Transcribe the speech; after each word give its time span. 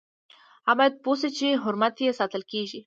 هغه 0.67 0.75
باید 0.79 0.93
پوه 1.03 1.15
شي 1.21 1.29
چې 1.37 1.47
حرمت 1.63 1.95
یې 2.03 2.17
ساتل 2.19 2.41
کیږي. 2.51 2.79